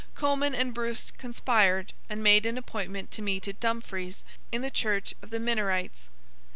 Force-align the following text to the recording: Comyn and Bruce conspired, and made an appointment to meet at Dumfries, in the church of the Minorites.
Comyn 0.15 0.55
and 0.55 0.73
Bruce 0.73 1.11
conspired, 1.11 1.93
and 2.09 2.23
made 2.23 2.47
an 2.47 2.57
appointment 2.57 3.11
to 3.11 3.21
meet 3.21 3.47
at 3.47 3.59
Dumfries, 3.59 4.23
in 4.51 4.63
the 4.63 4.71
church 4.71 5.13
of 5.21 5.29
the 5.29 5.39
Minorites. 5.39 6.09